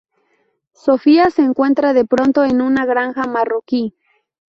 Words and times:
Sofia 0.73 1.29
se 1.29 1.43
encuentra 1.43 1.93
de 1.93 2.05
pronto 2.05 2.43
en 2.43 2.59
una 2.63 2.87
granja 2.87 3.27
marroquí. 3.27 3.93